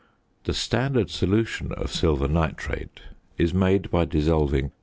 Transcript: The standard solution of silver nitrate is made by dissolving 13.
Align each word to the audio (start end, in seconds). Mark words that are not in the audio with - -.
The 0.45 0.55
standard 0.55 1.11
solution 1.11 1.71
of 1.73 1.91
silver 1.91 2.27
nitrate 2.27 3.01
is 3.37 3.53
made 3.53 3.91
by 3.91 4.05
dissolving 4.05 4.69
13. 4.69 4.71